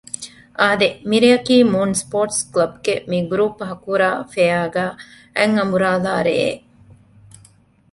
އާދެ! 0.59 0.87
މިރެއަކީ 1.09 1.55
މޫން 1.73 1.95
ސްޕޯރޓްސް 2.01 2.43
ކްލަބްގެ 2.51 2.93
މިގްރޫޕް 3.11 3.59
ހަކުރާފެއަރގައި 3.69 4.93
އަތްއަނބުރާލާ 5.37 6.13
ރެއެއް 6.27 6.63